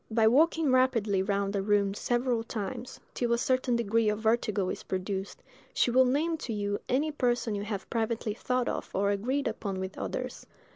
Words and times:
By 0.09 0.27
walking 0.27 0.71
rapidly 0.71 1.21
round 1.21 1.55
a 1.55 1.61
room 1.61 1.93
several 1.93 2.41
times, 2.43 2.99
till 3.13 3.33
a 3.33 3.37
certain 3.37 3.75
degree 3.75 4.09
of 4.09 4.17
vertigo 4.17 4.67
is 4.69 4.81
produced, 4.81 5.43
she 5.75 5.91
will 5.91 6.05
name 6.05 6.37
to 6.37 6.51
you 6.51 6.79
any 6.89 7.11
person 7.11 7.53
you 7.53 7.61
have 7.65 7.87
privately 7.87 8.33
thought 8.33 8.67
of 8.67 8.89
or 8.95 9.11
agreed 9.11 9.47
upon 9.47 9.79
with 9.79 9.95
others. 9.99 10.47